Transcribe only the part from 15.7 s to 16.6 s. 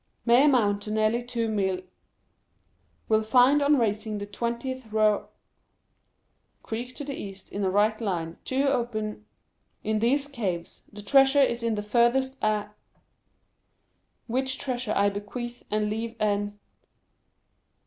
leave en...